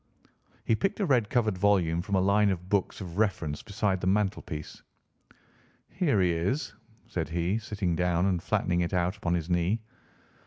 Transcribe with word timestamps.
He 0.65 0.73
picked 0.75 0.99
a 0.99 1.05
red 1.05 1.29
covered 1.29 1.59
volume 1.59 2.01
from 2.01 2.15
a 2.15 2.21
line 2.21 2.49
of 2.49 2.69
books 2.69 3.01
of 3.01 3.19
reference 3.19 3.61
beside 3.61 4.01
the 4.01 4.07
mantelpiece. 4.07 4.81
"Here 5.91 6.19
he 6.21 6.31
is," 6.31 6.73
said 7.07 7.29
he, 7.29 7.59
sitting 7.59 7.95
down 7.95 8.25
and 8.25 8.41
flattening 8.41 8.81
it 8.81 8.95
out 8.95 9.15
upon 9.15 9.35
his 9.35 9.47
knee. 9.47 9.79